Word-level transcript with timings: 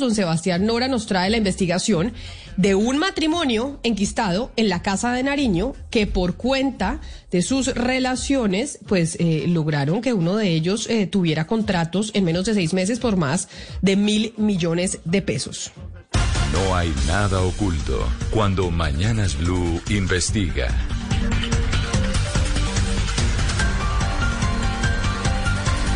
Don 0.00 0.14
Sebastián 0.14 0.66
Nora 0.66 0.88
nos 0.88 1.06
trae 1.06 1.30
la 1.30 1.36
investigación 1.36 2.12
de 2.56 2.74
un 2.74 2.98
matrimonio 2.98 3.78
enquistado 3.82 4.52
en 4.56 4.68
la 4.68 4.82
casa 4.82 5.12
de 5.12 5.22
Nariño 5.22 5.74
que 5.90 6.06
por 6.06 6.36
cuenta 6.36 7.00
de 7.30 7.42
sus 7.42 7.74
relaciones 7.74 8.78
pues 8.86 9.16
eh, 9.18 9.44
lograron 9.48 10.00
que 10.00 10.12
uno 10.12 10.36
de 10.36 10.50
ellos 10.50 10.88
eh, 10.88 11.06
tuviera 11.06 11.46
contratos 11.46 12.10
en 12.14 12.24
menos 12.24 12.44
de 12.44 12.54
seis 12.54 12.74
meses 12.74 12.98
por 12.98 13.16
más 13.16 13.48
de 13.82 13.96
mil 13.96 14.34
millones 14.36 15.00
de 15.04 15.22
pesos. 15.22 15.72
No 16.52 16.76
hay 16.76 16.92
nada 17.06 17.40
oculto 17.40 18.08
cuando 18.30 18.70
Mañanas 18.70 19.36
Blue 19.36 19.80
investiga. 19.90 20.68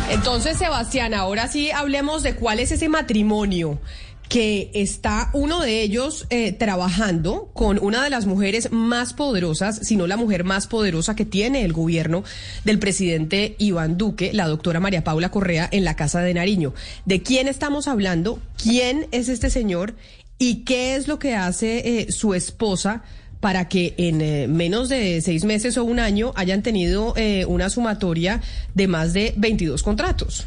Entonces, 0.09 0.57
Sebastián, 0.57 1.13
ahora 1.13 1.47
sí 1.47 1.69
hablemos 1.69 2.23
de 2.23 2.33
cuál 2.33 2.59
es 2.59 2.71
ese 2.71 2.89
matrimonio 2.89 3.79
que 4.27 4.71
está 4.73 5.29
uno 5.33 5.59
de 5.61 5.81
ellos 5.81 6.25
eh, 6.29 6.51
trabajando 6.51 7.49
con 7.53 7.79
una 7.81 8.03
de 8.03 8.09
las 8.09 8.25
mujeres 8.25 8.71
más 8.71 9.13
poderosas, 9.13 9.79
si 9.83 9.95
no 9.95 10.07
la 10.07 10.17
mujer 10.17 10.43
más 10.43 10.67
poderosa 10.67 11.15
que 11.15 11.25
tiene 11.25 11.63
el 11.63 11.73
gobierno 11.73 12.23
del 12.63 12.79
presidente 12.79 13.55
Iván 13.59 13.97
Duque, 13.97 14.31
la 14.33 14.47
doctora 14.47 14.79
María 14.79 15.03
Paula 15.03 15.29
Correa, 15.29 15.69
en 15.71 15.83
la 15.83 15.95
Casa 15.95 16.21
de 16.21 16.33
Nariño. 16.33 16.73
¿De 17.05 17.21
quién 17.21 17.47
estamos 17.47 17.87
hablando? 17.87 18.39
¿Quién 18.61 19.07
es 19.11 19.29
este 19.29 19.51
señor? 19.51 19.95
¿Y 20.39 20.63
qué 20.63 20.95
es 20.95 21.07
lo 21.07 21.19
que 21.19 21.35
hace 21.35 21.99
eh, 21.99 22.11
su 22.11 22.33
esposa? 22.33 23.03
Para 23.39 23.69
que 23.69 23.93
en 23.97 24.21
eh, 24.21 24.47
menos 24.47 24.89
de 24.89 25.21
seis 25.21 25.45
meses 25.45 25.77
o 25.77 25.83
un 25.83 25.99
año 25.99 26.33
hayan 26.35 26.61
tenido 26.61 27.13
eh, 27.15 27.45
una 27.45 27.69
sumatoria 27.69 28.41
de 28.73 28.87
más 28.87 29.13
de 29.13 29.33
22 29.37 29.83
contratos. 29.83 30.45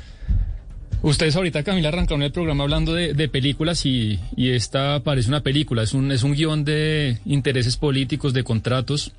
Ustedes 1.02 1.34
ahorita, 1.34 1.64
Camila, 1.64 1.88
arrancaron 1.88 2.22
el 2.22 2.30
programa 2.30 2.62
hablando 2.62 2.94
de, 2.94 3.28
películas 3.28 3.84
y, 3.86 4.20
esta 4.36 5.00
parece 5.00 5.28
una 5.28 5.40
película. 5.40 5.82
Es 5.82 5.94
un, 5.94 6.12
es 6.12 6.22
un 6.22 6.32
guion 6.32 6.64
de 6.64 7.18
intereses 7.24 7.76
políticos, 7.76 8.32
de 8.32 8.44
contratos, 8.44 9.10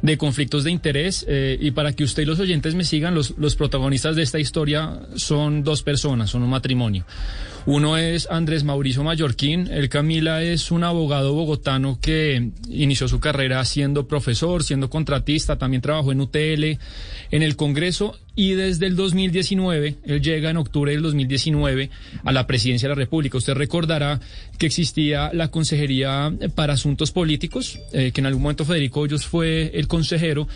de 0.00 0.16
conflictos 0.16 0.64
de 0.64 0.70
interés. 0.70 1.26
Eh, 1.28 1.58
y 1.60 1.72
para 1.72 1.92
que 1.92 2.04
usted 2.04 2.22
y 2.22 2.26
los 2.26 2.40
oyentes 2.40 2.74
me 2.74 2.84
sigan, 2.84 3.14
los, 3.14 3.34
los 3.36 3.54
protagonistas 3.54 4.16
de 4.16 4.22
esta 4.22 4.38
historia 4.38 4.98
son 5.16 5.62
dos 5.62 5.82
personas, 5.82 6.30
son 6.30 6.42
un 6.42 6.48
matrimonio. 6.48 7.04
Uno 7.66 7.96
es 7.96 8.28
Andrés 8.30 8.62
Mauricio 8.62 9.02
Mallorquín. 9.02 9.66
El 9.66 9.88
Camila 9.88 10.40
es 10.40 10.70
un 10.70 10.84
abogado 10.84 11.34
bogotano 11.34 11.98
que 12.00 12.50
inició 12.68 13.08
su 13.08 13.18
carrera 13.18 13.64
siendo 13.64 14.06
profesor, 14.06 14.62
siendo 14.62 14.88
contratista, 14.88 15.58
también 15.58 15.82
trabajó 15.82 16.12
en 16.12 16.20
UTL, 16.20 16.78
en 17.32 17.42
el 17.42 17.56
Congreso 17.56 18.16
y 18.38 18.52
desde 18.52 18.86
el 18.86 18.96
2019, 18.96 19.96
él 20.04 20.20
llega 20.20 20.50
en 20.50 20.58
octubre 20.58 20.92
del 20.92 21.00
2019 21.00 21.90
a 22.22 22.32
la 22.32 22.46
presidencia 22.46 22.86
de 22.86 22.94
la 22.94 22.98
República. 22.98 23.38
Usted 23.38 23.54
recordará 23.54 24.20
que 24.58 24.66
existía 24.66 25.30
la 25.32 25.50
Consejería 25.50 26.30
para 26.54 26.74
Asuntos 26.74 27.12
Políticos, 27.12 27.80
eh, 27.94 28.12
que 28.12 28.20
en 28.20 28.26
algún 28.26 28.42
momento 28.42 28.66
Federico 28.66 29.00
Hoyos 29.00 29.26
fue 29.26 29.70
el 29.72 29.88
consejero. 29.88 30.46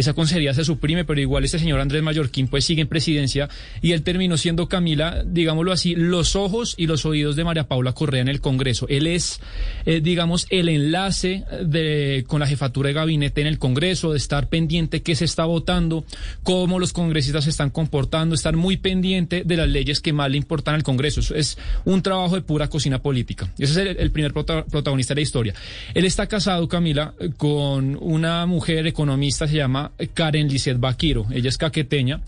Esa 0.00 0.14
consejería 0.14 0.54
se 0.54 0.64
suprime, 0.64 1.04
pero 1.04 1.20
igual 1.20 1.44
este 1.44 1.58
señor 1.58 1.78
Andrés 1.78 2.02
Mallorquín 2.02 2.48
pues 2.48 2.64
sigue 2.64 2.80
en 2.80 2.88
presidencia 2.88 3.50
y 3.82 3.92
él 3.92 4.02
terminó 4.02 4.38
siendo 4.38 4.66
Camila, 4.66 5.22
digámoslo 5.26 5.72
así, 5.72 5.94
los 5.94 6.36
ojos 6.36 6.74
y 6.78 6.86
los 6.86 7.04
oídos 7.04 7.36
de 7.36 7.44
María 7.44 7.68
Paula 7.68 7.92
Correa 7.92 8.22
en 8.22 8.28
el 8.28 8.40
Congreso. 8.40 8.86
Él 8.88 9.06
es, 9.06 9.42
eh, 9.84 10.00
digamos, 10.00 10.46
el 10.48 10.70
enlace 10.70 11.44
de, 11.62 12.24
con 12.26 12.40
la 12.40 12.46
jefatura 12.46 12.88
de 12.88 12.94
gabinete 12.94 13.42
en 13.42 13.46
el 13.46 13.58
Congreso, 13.58 14.12
de 14.12 14.16
estar 14.16 14.48
pendiente 14.48 15.02
qué 15.02 15.14
se 15.14 15.26
está 15.26 15.44
votando, 15.44 16.06
cómo 16.42 16.78
los 16.78 16.94
congresistas 16.94 17.44
se 17.44 17.50
están 17.50 17.68
comportando, 17.68 18.34
estar 18.34 18.56
muy 18.56 18.78
pendiente 18.78 19.42
de 19.44 19.56
las 19.58 19.68
leyes 19.68 20.00
que 20.00 20.14
más 20.14 20.30
le 20.30 20.38
importan 20.38 20.76
al 20.76 20.82
Congreso. 20.82 21.20
Eso 21.20 21.34
es 21.34 21.58
un 21.84 22.00
trabajo 22.00 22.36
de 22.36 22.40
pura 22.40 22.68
cocina 22.68 23.02
política. 23.02 23.52
Ese 23.58 23.82
es 23.82 23.96
el, 23.98 24.10
primer 24.10 24.32
protagonista 24.32 25.12
de 25.12 25.20
la 25.20 25.22
historia. 25.22 25.54
Él 25.92 26.06
está 26.06 26.26
casado, 26.26 26.66
Camila, 26.68 27.12
con 27.36 27.98
una 28.00 28.46
mujer 28.46 28.86
economista, 28.86 29.46
se 29.46 29.56
llama 29.56 29.89
Karen 30.14 30.48
Lizeth 30.48 30.78
Baquiro. 30.78 31.26
Ella 31.30 31.48
es 31.48 31.58
caqueteña. 31.58 32.20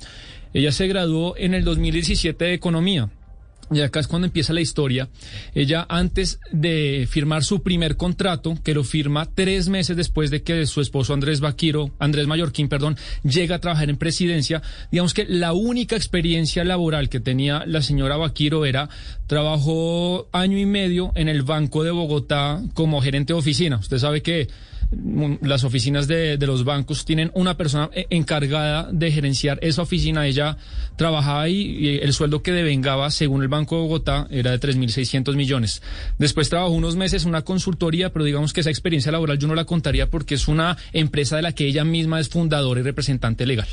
Ella 0.55 0.73
se 0.73 0.87
graduó 0.87 1.35
en 1.37 1.55
el 1.55 1.65
2017 1.65 2.45
de 2.45 2.55
Economía. 2.55 3.09
Y 3.73 3.81
acá 3.81 4.01
es 4.01 4.09
cuando 4.09 4.27
empieza 4.27 4.53
la 4.53 4.61
historia. 4.61 5.09
Ella, 5.55 5.87
antes 5.89 6.41
de 6.51 7.07
firmar 7.11 7.45
su 7.45 7.63
primer 7.63 7.97
contrato, 7.97 8.57
que 8.63 8.75
lo 8.75 8.85
firma 8.85 9.29
tres 9.35 9.69
meses 9.69 9.97
después 9.97 10.31
de 10.31 10.43
que 10.43 10.67
su 10.67 10.81
esposo 10.81 11.15
Andrés 11.15 11.41
Vaquiro, 11.41 11.91
Andrés 11.99 12.27
Mallorquín, 12.27 12.69
perdón, 12.69 12.97
llega 13.23 13.57
a 13.57 13.61
trabajar 13.61 13.89
en 13.91 13.97
presidencia, 13.97 14.63
digamos 14.91 15.15
que 15.15 15.25
la 15.25 15.53
única 15.53 15.97
experiencia 15.97 16.65
laboral 16.65 17.09
que 17.09 17.21
tenía 17.21 17.65
la 17.67 17.83
señora 17.83 18.17
Vaquiro 18.17 18.65
era 18.65 18.89
trabajó 19.27 20.29
año 20.33 20.59
y 20.59 20.67
medio 20.67 21.13
en 21.15 21.29
el 21.29 21.43
Banco 21.43 21.85
de 21.85 21.91
Bogotá 21.91 22.61
como 22.75 23.01
gerente 23.01 23.33
de 23.33 23.39
oficina. 23.39 23.79
Usted 23.79 23.99
sabe 23.99 24.23
que 24.23 24.49
las 25.41 25.65
oficinas 25.65 26.07
de, 26.07 26.37
los 26.41 26.65
bancos 26.65 27.05
tienen 27.05 27.31
una 27.35 27.57
persona 27.57 27.89
eh, 27.95 28.07
encargada 28.11 28.89
de 28.93 29.11
gerenciar 29.11 29.59
esa 29.63 29.83
oficina. 29.83 30.27
Ella 30.27 30.57
trabajaba 30.97 31.49
y 31.49 31.99
el 32.03 32.13
sueldo 32.13 32.43
que 32.43 32.53
devengaba, 32.53 33.11
según 33.11 33.43
el 33.43 33.49
Banco 33.49 33.62
de 33.71 33.83
Bogotá, 33.83 34.27
era 34.31 34.51
de 34.51 34.61
3.600 34.61 35.35
millones. 35.35 35.83
Después 36.19 36.49
trabajó 36.49 36.73
unos 36.73 36.97
meses 36.97 37.23
en 37.23 37.31
una 37.31 37.43
consultoría, 37.43 38.13
pero 38.13 38.25
digamos 38.25 38.53
que 38.53 38.61
esa 38.61 38.71
experiencia 38.71 39.13
laboral 39.13 39.39
yo 39.39 39.49
no 39.49 39.55
la 39.55 39.65
contaría 39.65 40.11
porque 40.11 40.35
es 40.35 40.49
una 40.49 40.77
empresa 40.93 41.37
de 41.37 41.43
la 41.43 41.53
que 41.53 41.67
ella 41.67 41.85
misma 41.85 42.21
es 42.21 42.29
fundadora 42.29 42.81
y 42.81 42.83
representante 42.83 43.47
legal. 43.47 43.69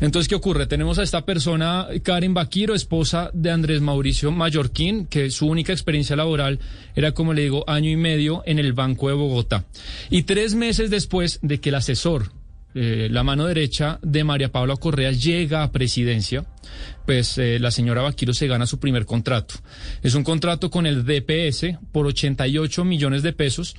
Entonces, 0.00 0.28
¿qué 0.28 0.34
ocurre? 0.34 0.66
Tenemos 0.66 0.98
a 0.98 1.02
esta 1.02 1.24
persona, 1.24 1.86
Karen 2.02 2.34
Baquiro, 2.34 2.74
esposa 2.74 3.30
de 3.32 3.50
Andrés 3.50 3.80
Mauricio 3.80 4.30
Mallorquín, 4.30 5.06
que 5.06 5.30
su 5.30 5.46
única 5.46 5.72
experiencia 5.72 6.16
laboral 6.16 6.58
era, 6.94 7.12
como 7.12 7.32
le 7.32 7.42
digo, 7.42 7.64
año 7.68 7.90
y 7.90 7.96
medio 7.96 8.42
en 8.46 8.58
el 8.58 8.72
Banco 8.72 9.08
de 9.08 9.14
Bogotá. 9.14 9.64
Y 10.10 10.22
tres 10.22 10.54
meses 10.54 10.90
después 10.90 11.38
de 11.42 11.60
que 11.60 11.70
el 11.70 11.76
asesor, 11.76 12.32
eh, 12.74 13.08
la 13.10 13.22
mano 13.22 13.46
derecha 13.46 13.98
de 14.02 14.24
María 14.24 14.50
Paula 14.50 14.76
Correa, 14.76 15.12
llega 15.12 15.62
a 15.62 15.72
presidencia, 15.72 16.44
pues 17.06 17.38
eh, 17.38 17.58
la 17.58 17.70
señora 17.70 18.02
Vaquiro 18.02 18.34
se 18.34 18.46
gana 18.46 18.66
su 18.66 18.78
primer 18.78 19.06
contrato. 19.06 19.54
Es 20.02 20.14
un 20.14 20.24
contrato 20.24 20.70
con 20.70 20.86
el 20.86 21.04
DPS 21.04 21.78
por 21.92 22.06
88 22.06 22.84
millones 22.84 23.22
de 23.22 23.32
pesos 23.32 23.74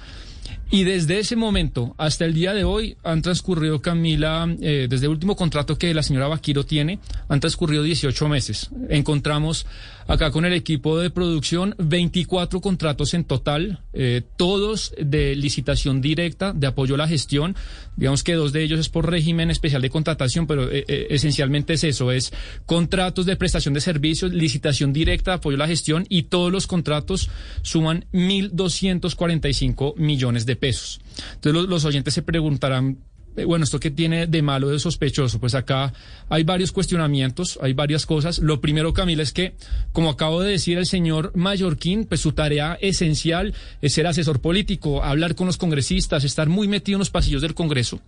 y 0.74 0.86
desde 0.86 1.20
ese 1.20 1.36
momento 1.36 1.94
hasta 2.00 2.26
el 2.26 2.34
día 2.34 2.52
de 2.54 2.64
hoy 2.64 2.98
han 3.04 3.22
transcurrido, 3.22 3.80
Camila, 3.80 4.48
eh, 4.60 4.88
desde 4.90 5.06
el 5.06 5.12
último 5.12 5.36
contrato 5.36 5.78
que 5.78 5.94
la 5.94 6.02
señora 6.02 6.28
Vaquiro 6.28 6.66
tiene, 6.66 6.98
han 7.30 7.40
transcurrido 7.40 7.84
18 7.84 8.28
meses. 8.28 8.72
Encontramos 8.90 9.68
acá 10.08 10.32
con 10.32 10.46
el 10.46 10.54
equipo 10.54 10.98
de 10.98 11.12
producción 11.12 11.76
24 11.78 12.60
contratos 12.60 13.14
en 13.14 13.24
total, 13.24 13.84
eh, 13.94 14.24
todos 14.36 14.96
de 15.00 15.36
licitación 15.36 16.02
directa, 16.02 16.54
de 16.54 16.66
apoyo 16.66 16.96
a 16.96 16.98
la 16.98 17.08
gestión. 17.08 17.56
Digamos 17.96 18.24
que 18.24 18.34
dos 18.34 18.52
de 18.52 18.64
ellos 18.64 18.80
es 18.80 18.90
por 18.90 19.08
régimen 19.08 19.52
especial 19.52 19.84
de 19.84 19.92
contratación, 19.92 20.48
pero 20.48 20.68
esencialmente 20.72 21.74
es 21.74 21.84
eso, 21.84 22.12
es 22.12 22.34
contratos 22.74 23.28
de 23.28 23.36
prestación 23.36 23.76
de 23.76 23.82
servicios, 23.82 24.34
licitación 24.34 24.94
directa, 24.94 25.36
apoyo 25.36 25.58
a 25.58 25.60
la 25.60 25.68
gestión 25.68 26.08
y 26.10 26.24
todos 26.24 26.52
los 26.52 26.66
contratos 26.66 27.30
suman 27.62 28.08
1.245 28.14 29.96
millones 29.98 30.48
de 30.48 30.56
pesos. 30.56 31.00
Entonces 31.36 31.70
los, 31.70 31.86
oyentes 31.86 32.16
se 32.16 32.24
preguntarán, 32.24 32.98
bueno, 33.46 33.64
¿esto 33.64 33.80
qué 33.80 33.92
tiene 33.92 34.28
de 34.28 34.42
malo, 34.42 34.70
de 34.70 34.80
sospechoso? 34.80 35.40
Pues 35.40 35.56
acá 35.56 35.94
hay 36.30 36.44
varios 36.44 36.72
cuestionamientos, 36.72 37.60
hay 37.62 37.74
varias 37.74 38.06
cosas. 38.06 38.40
Lo 38.40 38.62
primero, 38.62 38.94
Camila, 38.94 39.24
es 39.24 39.34
que, 39.34 39.56
como 39.92 40.10
acabo 40.10 40.42
de 40.42 40.52
decir 40.52 40.78
el 40.78 40.86
señor 40.86 41.32
Mallorquín, 41.36 42.06
pues 42.06 42.22
su 42.22 42.34
tarea 42.34 42.78
esencial 42.82 43.54
es 43.82 43.94
ser 43.94 44.08
asesor 44.08 44.42
político, 44.42 45.04
hablar 45.04 45.36
con 45.36 45.48
los 45.48 45.58
congresistas, 45.58 46.24
estar 46.24 46.50
muy 46.50 46.68
metido 46.68 46.98
en 46.98 47.00
los 47.00 47.10
pasillos 47.10 47.42
del 47.42 47.54
Congreso. 47.54 48.00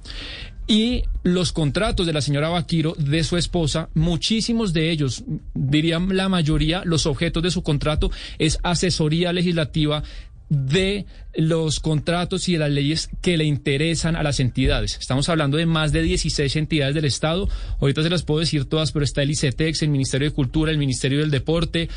Y 0.67 1.03
los 1.23 1.51
contratos 1.51 2.07
de 2.07 2.13
la 2.13 2.21
señora 2.21 2.49
Vaquiro, 2.49 2.95
de 2.97 3.23
su 3.23 3.37
esposa, 3.37 3.89
muchísimos 3.93 4.73
de 4.73 4.89
ellos, 4.89 5.23
dirían 5.53 6.15
la 6.15 6.27
mayoría, 6.27 6.81
los 6.85 7.05
objetos 7.05 7.43
de 7.43 7.51
su 7.51 7.61
contrato 7.61 8.09
es 8.39 8.57
asesoría 8.63 9.31
legislativa 9.31 10.03
de 10.49 11.05
los 11.33 11.79
contratos 11.79 12.47
y 12.47 12.53
de 12.53 12.59
las 12.59 12.69
leyes 12.69 13.09
que 13.21 13.37
le 13.37 13.45
interesan 13.45 14.15
a 14.15 14.23
las 14.23 14.39
entidades. 14.39 14.97
Estamos 14.99 15.27
hablando 15.29 15.57
de 15.57 15.65
más 15.65 15.91
de 15.91 16.01
16 16.01 16.55
entidades 16.55 16.95
del 16.95 17.05
Estado. 17.05 17.49
Ahorita 17.81 18.03
se 18.03 18.09
las 18.09 18.23
puedo 18.23 18.39
decir 18.39 18.65
todas, 18.65 18.91
pero 18.91 19.03
está 19.03 19.21
el 19.21 19.31
ICETEX, 19.31 19.81
el 19.81 19.89
Ministerio 19.89 20.29
de 20.29 20.35
Cultura, 20.35 20.71
el 20.71 20.77
Ministerio 20.77 21.19
del 21.19 21.31
Deporte, 21.31 21.89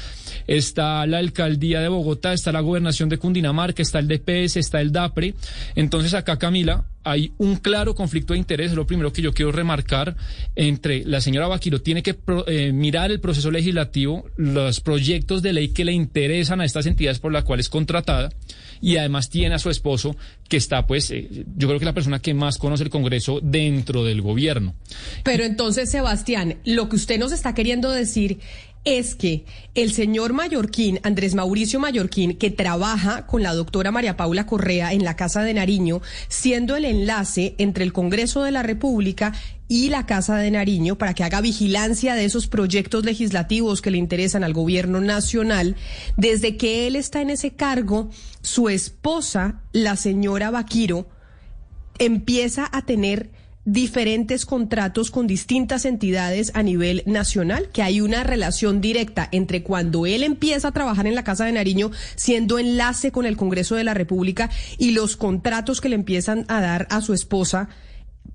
está 0.47 1.07
la 1.07 1.19
Alcaldía 1.19 1.81
de 1.81 1.89
Bogotá, 1.89 2.33
está 2.33 2.53
la 2.53 2.61
Gobernación 2.61 3.09
de 3.09 3.19
Cundinamarca, 3.19 3.83
está 3.83 3.99
el 3.99 4.09
DPS, 4.09 4.57
está 4.57 4.81
el 4.81 4.93
DAPRE. 4.93 5.35
Entonces 5.75 6.15
acá, 6.15 6.39
Camila, 6.39 6.85
hay 7.11 7.33
un 7.39 7.57
claro 7.57 7.95
conflicto 7.95 8.33
de 8.33 8.39
interés, 8.39 8.71
es 8.71 8.77
lo 8.77 8.87
primero 8.87 9.13
que 9.13 9.23
yo 9.23 9.33
quiero 9.33 9.53
remarcar, 9.53 10.17
entre 10.57 11.05
la 11.05 11.21
señora 11.21 11.49
Vaquiro 11.49 11.81
tiene 11.81 12.03
que 12.03 12.17
eh, 12.47 12.73
mirar 12.73 13.11
el 13.11 13.21
proceso 13.21 13.51
legislativo, 13.51 14.27
los 14.37 14.81
proyectos 14.81 15.43
de 15.43 15.53
ley 15.53 15.69
que 15.69 15.85
le 15.85 15.93
interesan 15.93 16.61
a 16.61 16.65
estas 16.65 16.87
entidades 16.87 17.19
por 17.19 17.33
las 17.33 17.45
cuales 17.45 17.67
es 17.67 17.71
contratada, 17.71 18.31
y 18.81 18.97
además 18.97 19.29
tiene 19.31 19.55
a 19.55 19.59
su 19.59 19.71
esposo 19.71 20.17
que 20.49 20.57
está, 20.57 20.87
pues, 20.87 21.11
eh, 21.11 21.29
yo 21.57 21.69
creo 21.69 21.79
que 21.79 21.85
la 21.85 21.95
persona 21.95 22.21
que 22.21 22.35
más 22.35 22.59
conoce 22.59 22.85
el 22.85 22.91
Congreso 22.91 23.41
dentro 23.43 24.05
del 24.05 24.23
gobierno. 24.23 24.75
Pero 25.25 25.45
entonces, 25.45 25.91
Sebastián, 25.91 26.59
lo 26.65 26.89
que 26.89 26.97
usted 26.97 27.19
nos 27.19 27.33
está 27.33 27.55
queriendo 27.55 27.91
decir 27.91 28.39
es 28.97 29.15
que 29.15 29.45
el 29.75 29.93
señor 29.93 30.33
Mallorquín, 30.33 30.99
Andrés 31.03 31.35
Mauricio 31.35 31.79
Mallorquín, 31.79 32.39
que 32.39 32.51
trabaja 32.51 33.27
con 33.27 33.43
la 33.43 33.53
doctora 33.53 33.91
María 33.91 34.17
Paula 34.17 34.47
Correa 34.47 34.95
en 34.95 35.05
la 35.05 35.15
Casa 35.15 35.43
de 35.43 35.53
Nariño, 35.53 36.01
siendo 36.29 36.75
el 36.75 36.87
enlace 36.87 37.55
entre 37.59 37.85
el 37.85 37.93
Congreso 37.93 38.43
de 38.43 38.51
la 38.51 38.63
República 38.63 39.35
y 39.69 39.91
la 39.91 40.07
Casa 40.07 40.37
de 40.37 40.51
Nariño 40.51 40.97
para 40.97 41.13
que 41.13 41.23
haga 41.23 41.43
vigilancia 41.43 42.15
de 42.15 42.25
esos 42.25 42.47
proyectos 42.47 43.05
legislativos 43.05 43.83
que 43.83 43.91
le 43.91 43.99
interesan 43.99 44.43
al 44.43 44.55
gobierno 44.55 45.01
nacional. 45.01 45.77
Desde 46.17 46.57
que 46.57 46.87
él 46.87 46.97
está 46.97 47.21
en 47.21 47.31
ese 47.31 47.51
cargo, 47.51 48.11
su 48.41 48.71
esposa, 48.71 49.61
la 49.73 49.97
señora 49.97 50.51
Vaquiro, 50.51 51.09
empieza 51.99 52.69
a 52.73 52.87
tener 52.87 53.31
diferentes 53.69 54.47
contratos 54.47 55.11
con 55.11 55.27
distintas 55.27 55.85
entidades 55.85 56.53
a 56.55 56.63
nivel 56.63 57.03
nacional, 57.05 57.69
que 57.71 57.83
hay 57.83 58.01
una 58.01 58.25
relación 58.25 58.81
directa 58.81 59.29
entre 59.31 59.63
cuando 59.63 60.07
él 60.07 60.23
empieza 60.23 60.69
a 60.69 60.73
trabajar 60.73 61.07
en 61.07 61.15
la 61.15 61.23
Casa 61.23 61.45
de 61.45 61.53
Nariño, 61.53 61.91
siendo 62.17 62.59
enlace 62.59 63.13
con 63.13 63.27
el 63.27 63.37
Congreso 63.37 63.75
de 63.75 63.85
la 63.85 63.93
República, 63.93 64.49
y 64.79 64.93
los 64.93 65.17
contratos 65.17 65.83
que 65.83 65.91
le 65.91 65.97
empiezan 65.97 66.47
a 66.49 66.63
dar 66.63 66.87
a 66.89 67.03
su 67.03 67.13
esposa 67.13 67.69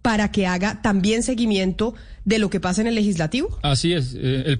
para 0.04 0.32
que 0.32 0.46
haga 0.46 0.82
también 0.82 1.24
seguimiento 1.24 1.96
de 2.26 2.40
lo 2.40 2.50
que 2.50 2.60
pasa 2.60 2.82
en 2.82 2.88
el 2.88 2.96
legislativo? 2.96 3.58
Así 3.64 3.94
es, 3.94 4.16
eh, 4.18 4.58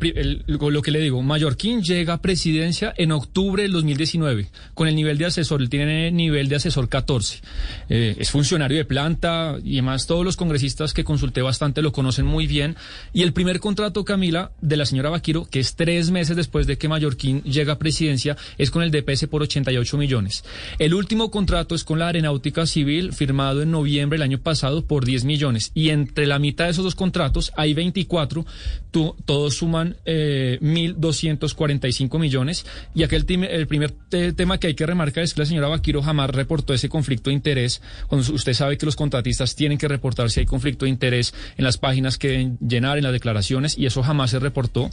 lo 0.48 0.82
que 0.82 0.92
le 0.92 1.00
digo, 1.00 1.22
Mallorquín 1.22 1.82
llega 1.82 2.14
a 2.14 2.22
presidencia 2.22 2.94
en 2.98 3.12
octubre 3.12 3.64
del 3.64 3.72
2019 3.72 4.50
con 4.74 4.88
el 4.88 4.96
nivel 4.96 5.18
de 5.18 5.26
asesor, 5.26 5.62
él 5.62 5.70
tiene 5.70 6.12
nivel 6.12 6.50
de 6.50 6.58
asesor 6.58 6.90
14, 6.90 7.42
eh, 7.90 8.16
es 8.20 8.32
funcionario 8.32 8.78
de 8.78 8.86
planta 8.86 9.58
y 9.64 9.74
además 9.74 10.08
todos 10.08 10.26
los 10.26 10.36
congresistas 10.36 10.94
que 10.94 11.04
consulté 11.04 11.42
bastante 11.42 11.82
lo 11.82 11.92
conocen 11.92 12.26
muy 12.26 12.48
bien 12.48 12.76
y 13.14 13.22
el 13.22 13.32
primer 13.32 13.60
contrato, 13.60 14.04
Camila, 14.04 14.52
de 14.62 14.78
la 14.78 14.86
señora 14.86 15.10
Vaquiro, 15.10 15.46
que 15.46 15.60
es 15.60 15.76
tres 15.76 16.12
meses 16.12 16.36
después 16.36 16.68
de 16.68 16.78
que 16.78 16.90
Mallorquín 16.90 17.44
llega 17.44 17.74
a 17.74 17.80
presidencia, 17.80 18.36
es 18.58 18.72
con 18.72 18.84
el 18.84 18.92
DPS 18.92 19.28
por 19.28 19.42
88 19.42 19.98
millones. 19.98 20.44
El 20.80 20.94
último 20.94 21.32
contrato 21.32 21.76
es 21.76 21.84
con 21.84 22.00
la 22.00 22.08
Aeronáutica 22.08 22.66
Civil, 22.66 23.14
firmado 23.14 23.62
en 23.62 23.72
noviembre 23.72 24.18
del 24.18 24.24
año 24.24 24.40
pasado 24.40 24.86
por 24.86 25.06
10 25.06 25.24
millones 25.24 25.33
y 25.74 25.90
entre 25.90 26.28
la 26.28 26.40
mitad 26.40 26.66
de 26.66 26.72
esos 26.72 26.84
dos 26.84 26.96
contratos 26.96 27.52
hay 27.56 27.74
24, 27.74 28.46
todos 28.92 29.56
suman 29.56 29.98
eh, 30.06 30.60
1.245 30.62 32.20
millones. 32.20 32.66
Y 32.94 33.04
aquel 33.04 33.26
el 33.50 33.68
primer 33.68 33.92
tema 34.36 34.58
que 34.58 34.68
hay 34.68 34.76
que 34.76 34.86
remarcar 34.86 35.24
es 35.24 35.34
que 35.34 35.42
la 35.42 35.46
señora 35.46 35.68
Vaquiro 35.68 36.02
jamás 36.02 36.30
reportó 36.30 36.74
ese 36.74 36.90
conflicto 36.90 37.30
de 37.30 37.36
interés. 37.36 37.82
Cuando 38.08 38.34
usted 38.34 38.54
sabe 38.54 38.78
que 38.78 38.86
los 38.86 38.96
contratistas 38.96 39.56
tienen 39.56 39.78
que 39.78 39.88
reportar 39.88 40.30
si 40.30 40.42
hay 40.42 40.46
conflicto 40.46 40.86
de 40.86 40.90
interés 40.90 41.34
en 41.58 41.64
las 41.64 41.78
páginas 41.78 42.18
que 42.18 42.30
deben 42.30 42.58
llenar, 42.60 42.98
en 42.98 43.04
las 43.04 43.14
declaraciones, 43.14 43.78
y 43.78 43.86
eso 43.86 44.04
jamás 44.04 44.32
se 44.32 44.40
reportó. 44.40 44.90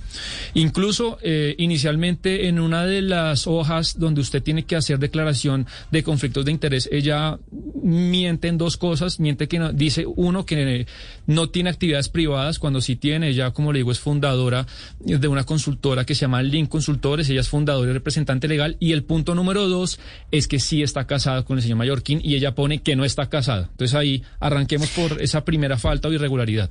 Incluso 0.54 1.18
eh, 1.22 1.54
inicialmente 1.58 2.48
en 2.48 2.60
una 2.60 2.86
de 2.86 3.02
las 3.02 3.46
hojas 3.46 3.98
donde 3.98 4.20
usted 4.20 4.42
tiene 4.42 4.64
que 4.64 4.76
hacer 4.76 4.98
declaración 4.98 5.66
de 5.90 6.02
conflictos 6.02 6.44
de 6.44 6.52
interés, 6.52 6.88
ella 6.92 7.38
miente 7.82 8.48
en 8.48 8.58
dos 8.58 8.76
cosas. 8.76 9.20
Miente 9.20 9.48
que 9.48 9.60
dice 9.74 10.06
uno 10.06 10.29
que 10.46 10.86
no 11.26 11.48
tiene 11.50 11.70
actividades 11.70 12.08
privadas 12.08 12.58
cuando 12.58 12.80
sí 12.80 12.96
tiene. 12.96 13.28
Ella, 13.28 13.52
como 13.52 13.72
le 13.72 13.80
digo, 13.80 13.92
es 13.92 14.00
fundadora 14.00 14.66
de 15.00 15.28
una 15.28 15.44
consultora 15.44 16.04
que 16.04 16.14
se 16.14 16.22
llama 16.22 16.42
Link 16.42 16.68
Consultores. 16.68 17.28
Ella 17.28 17.40
es 17.40 17.48
fundadora 17.48 17.90
y 17.90 17.94
representante 17.94 18.48
legal. 18.48 18.76
Y 18.80 18.92
el 18.92 19.04
punto 19.04 19.34
número 19.34 19.68
dos 19.68 19.98
es 20.30 20.48
que 20.48 20.58
sí 20.58 20.82
está 20.82 21.06
casada 21.06 21.44
con 21.44 21.58
el 21.58 21.62
señor 21.62 21.78
Mallorquín 21.78 22.20
y 22.22 22.34
ella 22.34 22.54
pone 22.54 22.82
que 22.82 22.96
no 22.96 23.04
está 23.04 23.28
casada. 23.28 23.68
Entonces 23.70 23.94
ahí 23.94 24.22
arranquemos 24.40 24.88
por 24.90 25.20
esa 25.20 25.44
primera 25.44 25.78
falta 25.78 26.08
o 26.08 26.12
irregularidad. 26.12 26.70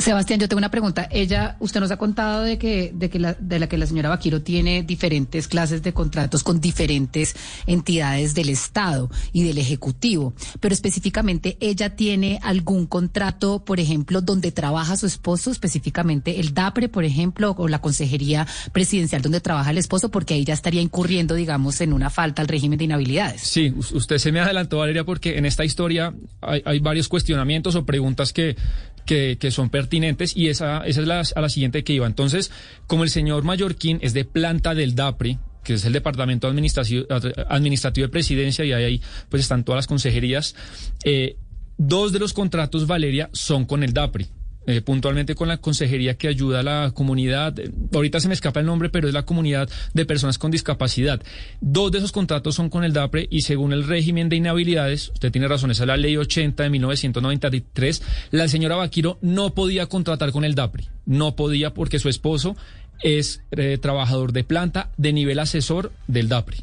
Sebastián, 0.00 0.40
yo 0.40 0.48
tengo 0.48 0.58
una 0.58 0.70
pregunta. 0.70 1.08
Ella, 1.10 1.56
usted 1.60 1.78
nos 1.78 1.90
ha 1.90 1.98
contado 1.98 2.42
de 2.42 2.56
que, 2.56 2.90
de 2.94 3.10
que 3.10 3.18
la, 3.18 3.34
de 3.34 3.58
la 3.58 3.68
que 3.68 3.76
la 3.76 3.86
señora 3.86 4.08
Vaquiro 4.08 4.40
tiene 4.40 4.82
diferentes 4.82 5.46
clases 5.46 5.82
de 5.82 5.92
contratos 5.92 6.42
con 6.42 6.58
diferentes 6.58 7.36
entidades 7.66 8.34
del 8.34 8.48
Estado 8.48 9.10
y 9.32 9.44
del 9.44 9.58
Ejecutivo, 9.58 10.32
pero 10.58 10.72
específicamente 10.72 11.58
ella 11.60 11.96
tiene 11.96 12.38
algún 12.42 12.86
contrato, 12.86 13.62
por 13.62 13.78
ejemplo, 13.78 14.22
donde 14.22 14.52
trabaja 14.52 14.96
su 14.96 15.06
esposo, 15.06 15.50
específicamente 15.50 16.40
el 16.40 16.54
DAPRE, 16.54 16.88
por 16.88 17.04
ejemplo, 17.04 17.54
o 17.58 17.68
la 17.68 17.80
Consejería 17.80 18.46
Presidencial 18.72 19.20
donde 19.20 19.42
trabaja 19.42 19.70
el 19.70 19.78
esposo, 19.78 20.10
porque 20.10 20.32
ahí 20.32 20.44
ya 20.44 20.54
estaría 20.54 20.80
incurriendo, 20.80 21.34
digamos, 21.34 21.80
en 21.82 21.92
una 21.92 22.08
falta 22.08 22.40
al 22.40 22.48
régimen 22.48 22.78
de 22.78 22.86
inhabilidades. 22.86 23.42
Sí, 23.42 23.74
usted 23.76 24.16
se 24.16 24.32
me 24.32 24.40
adelantó, 24.40 24.78
Valeria, 24.78 25.04
porque 25.04 25.36
en 25.36 25.44
esta 25.44 25.64
historia 25.64 26.14
hay, 26.40 26.62
hay 26.64 26.78
varios 26.78 27.08
cuestionamientos 27.08 27.74
o 27.74 27.84
preguntas 27.84 28.32
que 28.32 28.56
que, 29.06 29.50
son 29.50 29.70
pertinentes 29.70 30.36
y 30.36 30.48
esa, 30.48 30.86
esa 30.86 31.00
es 31.00 31.06
la, 31.06 31.22
a 31.34 31.40
la 31.40 31.48
siguiente 31.48 31.84
que 31.84 31.92
iba. 31.92 32.06
Entonces, 32.06 32.50
como 32.86 33.04
el 33.04 33.10
señor 33.10 33.44
Mallorquín 33.44 33.98
es 34.02 34.12
de 34.12 34.24
planta 34.24 34.74
del 34.74 34.94
DAPRI, 34.94 35.38
que 35.64 35.74
es 35.74 35.84
el 35.84 35.92
Departamento 35.92 36.46
Administrativo, 36.46 37.06
Administrativo 37.48 38.06
de 38.06 38.12
Presidencia, 38.12 38.64
y 38.64 38.72
ahí 38.72 39.02
pues 39.28 39.42
están 39.42 39.64
todas 39.64 39.78
las 39.78 39.86
consejerías, 39.86 40.54
eh, 41.04 41.36
dos 41.76 42.12
de 42.12 42.18
los 42.18 42.32
contratos, 42.32 42.86
Valeria, 42.86 43.30
son 43.32 43.64
con 43.64 43.82
el 43.82 43.92
DAPRI. 43.92 44.28
Eh, 44.66 44.82
puntualmente 44.82 45.34
con 45.34 45.48
la 45.48 45.56
consejería 45.56 46.18
que 46.18 46.28
ayuda 46.28 46.60
a 46.60 46.62
la 46.62 46.90
comunidad, 46.92 47.54
ahorita 47.94 48.20
se 48.20 48.28
me 48.28 48.34
escapa 48.34 48.60
el 48.60 48.66
nombre, 48.66 48.90
pero 48.90 49.08
es 49.08 49.14
la 49.14 49.24
comunidad 49.24 49.70
de 49.94 50.04
personas 50.04 50.36
con 50.36 50.50
discapacidad. 50.50 51.22
Dos 51.62 51.90
de 51.90 51.98
esos 51.98 52.12
contratos 52.12 52.56
son 52.56 52.68
con 52.68 52.84
el 52.84 52.92
DAPRE 52.92 53.26
y 53.30 53.40
según 53.40 53.72
el 53.72 53.84
régimen 53.84 54.28
de 54.28 54.36
inhabilidades, 54.36 55.08
usted 55.14 55.32
tiene 55.32 55.48
razón, 55.48 55.70
esa 55.70 55.84
es 55.84 55.86
la 55.86 55.96
ley 55.96 56.18
80 56.18 56.62
de 56.62 56.70
1993, 56.70 58.02
la 58.32 58.48
señora 58.48 58.76
Vaquiro 58.76 59.18
no 59.22 59.54
podía 59.54 59.86
contratar 59.86 60.30
con 60.30 60.44
el 60.44 60.54
DAPRE, 60.54 60.84
no 61.06 61.36
podía 61.36 61.72
porque 61.72 61.98
su 61.98 62.10
esposo 62.10 62.54
es 63.02 63.42
eh, 63.52 63.78
trabajador 63.78 64.32
de 64.32 64.44
planta 64.44 64.90
de 64.98 65.14
nivel 65.14 65.38
asesor 65.38 65.90
del 66.06 66.28
DAPRE. 66.28 66.58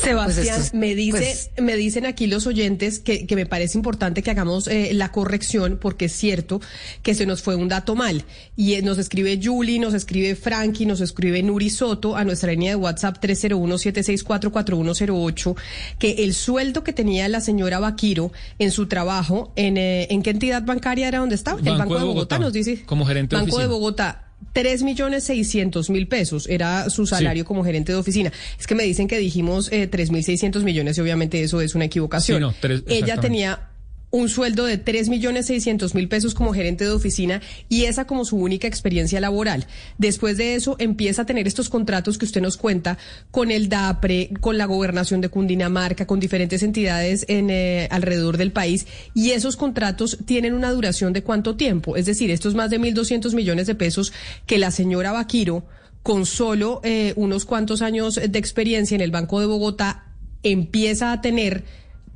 Sebastián, 0.00 0.56
pues 0.56 0.74
me 0.74 0.94
dice, 0.94 1.18
pues 1.18 1.50
me 1.58 1.76
dicen 1.76 2.06
aquí 2.06 2.26
los 2.26 2.46
oyentes 2.46 3.00
que, 3.00 3.26
me 3.34 3.44
parece 3.46 3.76
importante 3.76 4.22
que 4.22 4.30
hagamos 4.30 4.66
eh, 4.66 4.92
la 4.94 5.12
corrección 5.12 5.78
porque 5.80 6.06
es 6.06 6.12
cierto 6.12 6.60
que 7.02 7.14
se 7.14 7.26
nos 7.26 7.42
fue 7.42 7.54
un 7.54 7.68
dato 7.68 7.94
mal. 7.94 8.24
Y 8.56 8.72
eh, 8.74 8.82
nos 8.82 8.98
escribe 8.98 9.38
Julie, 9.42 9.78
nos 9.78 9.94
escribe 9.94 10.34
Frankie, 10.36 10.86
nos 10.86 11.00
escribe 11.00 11.42
Nuri 11.42 11.70
Soto 11.70 12.16
a 12.16 12.24
nuestra 12.24 12.52
línea 12.52 12.70
de 12.70 12.76
WhatsApp 12.76 13.22
301-764-4108 13.22 15.56
que 15.98 16.24
el 16.24 16.34
sueldo 16.34 16.82
que 16.82 16.92
tenía 16.92 17.28
la 17.28 17.40
señora 17.40 17.80
Vaquiro 17.80 18.32
en 18.58 18.70
su 18.70 18.86
trabajo, 18.86 19.52
¿en, 19.56 19.76
eh, 19.76 20.06
¿en 20.10 20.22
qué 20.22 20.30
entidad 20.30 20.62
bancaria 20.62 21.08
era 21.08 21.18
donde 21.18 21.34
estaba? 21.34 21.60
el 21.60 21.76
Banco 21.76 21.98
de 21.98 22.04
Bogotá, 22.04 22.38
nos 22.38 22.52
dice. 22.52 22.84
Como 22.84 23.04
gerente 23.04 23.34
Banco 23.36 23.58
de 23.58 23.66
Bogotá 23.66 24.29
tres 24.52 24.82
millones 24.82 25.24
seiscientos 25.24 25.90
mil 25.90 26.08
pesos 26.08 26.48
era 26.48 26.90
su 26.90 27.06
salario 27.06 27.44
como 27.44 27.64
gerente 27.64 27.92
de 27.92 27.98
oficina. 27.98 28.32
Es 28.58 28.66
que 28.66 28.74
me 28.74 28.82
dicen 28.82 29.08
que 29.08 29.18
dijimos 29.18 29.70
eh, 29.72 29.86
tres 29.86 30.10
mil 30.10 30.24
seiscientos 30.24 30.64
millones 30.64 30.98
y 30.98 31.00
obviamente 31.00 31.42
eso 31.42 31.60
es 31.60 31.74
una 31.74 31.86
equivocación. 31.86 32.54
Ella 32.86 33.16
tenía 33.18 33.69
un 34.10 34.28
sueldo 34.28 34.64
de 34.64 34.78
tres 34.78 35.08
millones 35.08 35.46
seiscientos 35.46 35.94
mil 35.94 36.08
pesos 36.08 36.34
como 36.34 36.52
gerente 36.52 36.84
de 36.84 36.90
oficina 36.90 37.40
y 37.68 37.84
esa 37.84 38.06
como 38.06 38.24
su 38.24 38.36
única 38.36 38.66
experiencia 38.66 39.20
laboral. 39.20 39.66
Después 39.98 40.36
de 40.36 40.54
eso 40.54 40.76
empieza 40.78 41.22
a 41.22 41.26
tener 41.26 41.46
estos 41.46 41.68
contratos 41.68 42.18
que 42.18 42.24
usted 42.24 42.40
nos 42.40 42.56
cuenta 42.56 42.98
con 43.30 43.50
el 43.50 43.68
DAPRE, 43.68 44.30
con 44.40 44.58
la 44.58 44.66
gobernación 44.66 45.20
de 45.20 45.28
Cundinamarca, 45.28 46.06
con 46.06 46.20
diferentes 46.20 46.62
entidades 46.62 47.24
en, 47.28 47.50
eh, 47.50 47.88
alrededor 47.90 48.36
del 48.36 48.52
país 48.52 48.86
y 49.14 49.30
esos 49.30 49.56
contratos 49.56 50.18
tienen 50.24 50.54
una 50.54 50.72
duración 50.72 51.12
de 51.12 51.22
cuánto 51.22 51.56
tiempo. 51.56 51.96
Es 51.96 52.06
decir, 52.06 52.30
estos 52.30 52.54
más 52.54 52.70
de 52.70 52.78
mil 52.78 52.94
doscientos 52.94 53.34
millones 53.34 53.66
de 53.66 53.74
pesos 53.74 54.12
que 54.46 54.58
la 54.58 54.70
señora 54.70 55.12
Vaquiro 55.12 55.64
con 56.02 56.26
solo 56.26 56.80
eh, 56.82 57.12
unos 57.16 57.44
cuantos 57.44 57.82
años 57.82 58.14
de 58.14 58.38
experiencia 58.38 58.94
en 58.94 59.02
el 59.02 59.10
Banco 59.10 59.38
de 59.38 59.46
Bogotá 59.46 60.06
empieza 60.42 61.12
a 61.12 61.20
tener 61.20 61.64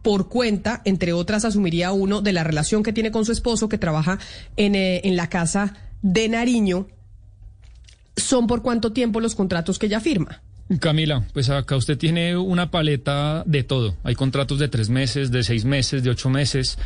por 0.05 0.29
cuenta, 0.29 0.83
entre 0.85 1.15
otras, 1.15 1.47
asumiría 1.47 1.91
uno 1.91 2.21
de 2.21 2.35
la 2.35 2.45
relación 2.45 2.83
que 2.83 2.93
tiene 2.93 3.11
con 3.11 3.25
su 3.25 3.33
esposo 3.33 3.71
que 3.71 3.79
trabaja 3.79 4.19
en, 4.57 4.75
eh, 4.75 5.01
en 5.03 5.17
la 5.17 5.31
casa 5.31 5.75
de 6.03 6.29
Nariño. 6.29 6.87
¿Son 8.15 8.47
por 8.47 8.63
cuánto 8.63 8.93
tiempo 8.93 9.19
los 9.19 9.35
contratos 9.35 9.79
que 9.79 9.87
ella 9.87 10.01
firma? 10.01 10.43
Camila, 10.81 11.27
pues 11.35 11.51
acá 11.51 11.77
usted 11.77 11.99
tiene 11.99 12.39
una 12.39 12.71
paleta 12.71 13.43
de 13.45 13.65
todo. 13.65 13.97
Hay 14.03 14.15
contratos 14.15 14.59
de 14.59 14.69
tres 14.69 14.89
meses, 14.89 15.31
de 15.31 15.43
seis 15.43 15.67
meses, 15.67 16.03
de 16.03 16.09
ocho 16.09 16.31
meses, 16.31 16.79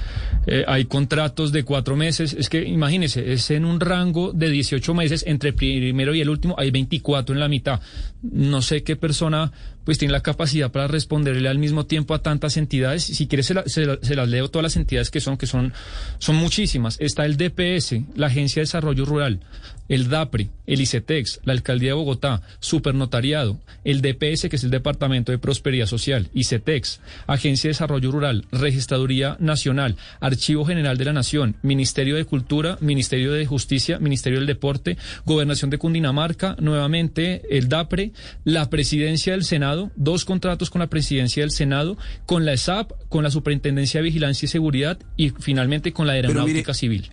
eh, 0.48 0.64
hay 0.66 0.87
contratos 0.87 1.52
de 1.52 1.62
cuatro 1.62 1.94
meses. 1.94 2.34
Es 2.34 2.48
que 2.48 2.64
imagínese, 2.64 3.32
es 3.32 3.52
en 3.52 3.64
un 3.64 3.78
rango 3.78 4.32
de 4.32 4.50
18 4.50 4.94
meses, 4.94 5.22
entre 5.28 5.52
primero 5.52 6.12
y 6.12 6.20
el 6.20 6.28
último 6.28 6.56
hay 6.58 6.72
24 6.72 7.34
en 7.34 7.40
la 7.40 7.48
mitad. 7.48 7.80
No 8.20 8.62
sé 8.62 8.82
qué 8.82 8.96
persona 8.96 9.52
pues 9.88 9.97
tiene 9.97 10.12
la 10.12 10.21
capacidad 10.21 10.71
para 10.71 10.87
responderle 10.87 11.49
al 11.49 11.57
mismo 11.57 11.87
tiempo 11.87 12.12
a 12.12 12.18
tantas 12.18 12.59
entidades. 12.59 13.04
Si 13.04 13.26
quiere 13.26 13.42
se, 13.42 13.54
las 13.54 14.28
leo 14.28 14.50
todas 14.50 14.64
las 14.64 14.76
entidades 14.76 15.11
que 15.11 15.18
son, 15.18 15.38
que 15.38 15.47
son, 15.47 15.73
son 16.18 16.37
muchísimas. 16.37 17.00
Está 17.00 17.25
el 17.25 17.38
DPS, 17.38 18.02
la 18.14 18.26
Agencia 18.26 18.61
de 18.61 18.64
Desarrollo 18.64 19.07
Rural, 19.07 19.40
el 19.88 20.11
DAPRI, 20.11 20.50
el 20.66 20.83
ICETEX, 20.83 21.40
la 21.45 21.54
Alcaldía 21.54 21.90
de 21.90 21.95
Bogotá, 21.95 22.42
Supernotariado, 22.61 23.59
el 23.85 24.02
DPS, 24.02 24.50
que 24.50 24.57
es 24.57 24.64
el 24.64 24.71
Departamento 24.71 25.33
de 25.33 25.38
Prosperidad 25.38 25.87
Social, 25.87 26.28
ICETEX, 26.35 27.00
Agencia 27.26 27.68
de 27.68 27.73
Desarrollo 27.73 28.11
Rural, 28.11 28.45
Registraduría 28.52 29.37
Nacional, 29.40 29.97
Archivo 30.21 30.66
General 30.66 30.99
de 30.99 31.07
la 31.07 31.14
Nación, 31.14 31.57
Ministerio 31.62 32.16
de 32.16 32.26
Cultura, 32.26 32.76
Ministerio 32.83 33.33
de 33.33 33.47
Justicia, 33.47 33.99
Ministerio 33.99 34.38
del 34.38 34.47
Deporte, 34.47 34.99
Gobernación 35.25 35.71
de 35.71 35.78
Cundinamarca, 35.78 36.57
nuevamente 36.61 37.40
el 37.57 37.71
DAPRE, 37.71 38.12
la 38.45 38.68
Presidencia 38.68 39.33
del 39.33 39.45
Senado, 39.45 39.77
dos 39.97 40.25
contratos 40.25 40.70
con 40.70 40.80
la 40.80 40.88
presidencia 40.88 41.42
del 41.42 41.50
Senado, 41.50 41.97
con 42.26 42.44
la 42.44 42.52
ESAP, 42.52 42.92
con 43.08 43.23
la 43.23 43.30
Superintendencia 43.30 44.00
de 44.00 44.04
Vigilancia 44.04 44.47
y 44.47 44.49
Seguridad 44.49 44.99
y 45.16 45.30
finalmente 45.30 45.92
con 45.92 46.06
la 46.06 46.14
Aeronáutica 46.14 46.75
Civil. 46.75 47.12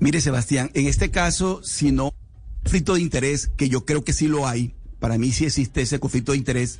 Mire, 0.00 0.20
Sebastián, 0.20 0.70
en 0.74 0.88
este 0.88 1.10
caso, 1.10 1.60
si 1.62 1.92
no 1.92 2.12
conflicto 2.62 2.94
de 2.94 3.00
interés, 3.00 3.50
que 3.56 3.68
yo 3.68 3.84
creo 3.84 4.04
que 4.04 4.12
sí 4.12 4.28
lo 4.28 4.46
hay, 4.46 4.74
para 4.98 5.18
mí 5.18 5.32
sí 5.32 5.44
existe 5.44 5.82
ese 5.82 5.98
conflicto 5.98 6.32
de 6.32 6.38
interés, 6.38 6.78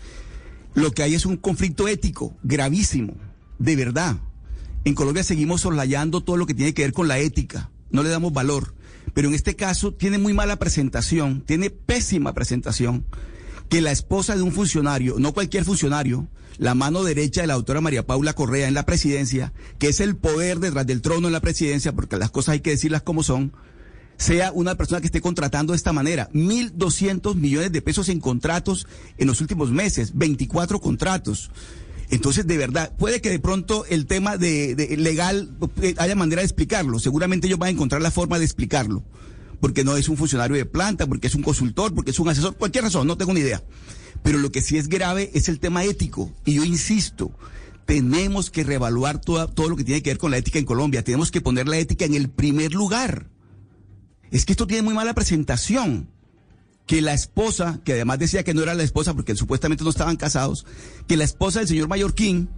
lo 0.74 0.92
que 0.92 1.02
hay 1.02 1.14
es 1.14 1.26
un 1.26 1.36
conflicto 1.36 1.88
ético 1.88 2.36
gravísimo, 2.42 3.14
de 3.58 3.76
verdad. 3.76 4.16
En 4.84 4.94
Colombia 4.94 5.22
seguimos 5.22 5.60
soslayando 5.60 6.22
todo 6.22 6.36
lo 6.36 6.46
que 6.46 6.54
tiene 6.54 6.74
que 6.74 6.82
ver 6.82 6.92
con 6.92 7.08
la 7.08 7.18
ética, 7.18 7.70
no 7.90 8.02
le 8.02 8.08
damos 8.08 8.32
valor, 8.32 8.74
pero 9.14 9.28
en 9.28 9.34
este 9.34 9.54
caso 9.54 9.92
tiene 9.92 10.18
muy 10.18 10.32
mala 10.32 10.56
presentación, 10.56 11.42
tiene 11.42 11.70
pésima 11.70 12.32
presentación 12.32 13.04
que 13.68 13.80
la 13.80 13.92
esposa 13.92 14.36
de 14.36 14.42
un 14.42 14.52
funcionario, 14.52 15.16
no 15.18 15.32
cualquier 15.32 15.64
funcionario, 15.64 16.28
la 16.58 16.74
mano 16.74 17.02
derecha 17.02 17.40
de 17.40 17.46
la 17.46 17.54
doctora 17.54 17.80
María 17.80 18.06
Paula 18.06 18.34
Correa 18.34 18.68
en 18.68 18.74
la 18.74 18.86
presidencia, 18.86 19.52
que 19.78 19.88
es 19.88 20.00
el 20.00 20.16
poder 20.16 20.58
detrás 20.58 20.86
del 20.86 21.02
trono 21.02 21.26
en 21.26 21.32
la 21.32 21.40
presidencia, 21.40 21.92
porque 21.92 22.16
las 22.16 22.30
cosas 22.30 22.54
hay 22.54 22.60
que 22.60 22.70
decirlas 22.70 23.02
como 23.02 23.22
son, 23.22 23.52
sea 24.16 24.52
una 24.52 24.76
persona 24.76 25.00
que 25.00 25.06
esté 25.06 25.20
contratando 25.20 25.72
de 25.72 25.76
esta 25.76 25.92
manera. 25.92 26.28
1.200 26.32 27.34
millones 27.34 27.72
de 27.72 27.82
pesos 27.82 28.08
en 28.08 28.20
contratos 28.20 28.86
en 29.18 29.26
los 29.26 29.40
últimos 29.40 29.70
meses, 29.70 30.12
24 30.14 30.80
contratos. 30.80 31.50
Entonces, 32.10 32.46
de 32.46 32.58
verdad, 32.58 32.92
puede 32.98 33.22
que 33.22 33.30
de 33.30 33.38
pronto 33.38 33.86
el 33.86 34.06
tema 34.06 34.36
de, 34.36 34.96
legal 34.98 35.50
eh, 35.80 35.94
haya 35.96 36.14
manera 36.14 36.42
de 36.42 36.46
explicarlo. 36.46 36.98
Seguramente 36.98 37.46
ellos 37.46 37.58
van 37.58 37.68
a 37.68 37.70
encontrar 37.70 38.02
la 38.02 38.10
forma 38.10 38.38
de 38.38 38.44
explicarlo 38.44 39.02
porque 39.62 39.84
no 39.84 39.96
es 39.96 40.08
un 40.08 40.16
funcionario 40.16 40.56
de 40.56 40.66
planta, 40.66 41.06
porque 41.06 41.28
es 41.28 41.36
un 41.36 41.42
consultor, 41.44 41.94
porque 41.94 42.10
es 42.10 42.18
un 42.18 42.28
asesor, 42.28 42.56
cualquier 42.56 42.82
razón, 42.82 43.06
no 43.06 43.16
tengo 43.16 43.32
ni 43.32 43.38
idea. 43.38 43.62
Pero 44.24 44.38
lo 44.38 44.50
que 44.50 44.60
sí 44.60 44.76
es 44.76 44.88
grave 44.88 45.30
es 45.34 45.48
el 45.48 45.60
tema 45.60 45.84
ético. 45.84 46.32
Y 46.44 46.54
yo 46.54 46.64
insisto, 46.64 47.30
tenemos 47.86 48.50
que 48.50 48.64
reevaluar 48.64 49.20
todo 49.20 49.68
lo 49.68 49.76
que 49.76 49.84
tiene 49.84 50.02
que 50.02 50.10
ver 50.10 50.18
con 50.18 50.32
la 50.32 50.38
ética 50.38 50.58
en 50.58 50.64
Colombia. 50.64 51.04
Tenemos 51.04 51.30
que 51.30 51.40
poner 51.40 51.68
la 51.68 51.78
ética 51.78 52.04
en 52.04 52.14
el 52.14 52.28
primer 52.28 52.74
lugar. 52.74 53.30
Es 54.32 54.44
que 54.46 54.52
esto 54.52 54.66
tiene 54.66 54.82
muy 54.82 54.94
mala 54.94 55.14
presentación. 55.14 56.08
Que 56.84 57.00
la 57.00 57.14
esposa, 57.14 57.78
que 57.84 57.92
además 57.92 58.18
decía 58.18 58.42
que 58.42 58.54
no 58.54 58.64
era 58.64 58.74
la 58.74 58.82
esposa 58.82 59.14
porque 59.14 59.36
supuestamente 59.36 59.84
no 59.84 59.90
estaban 59.90 60.16
casados, 60.16 60.66
que 61.06 61.16
la 61.16 61.22
esposa 61.22 61.60
del 61.60 61.68
señor 61.68 61.86
Mallorquín 61.86 62.48